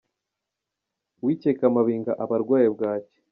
Uwikeka 1.21 1.63
amabinga 1.69 2.11
aba 2.23 2.33
arwaye 2.37 2.67
bwaki. 2.75 3.17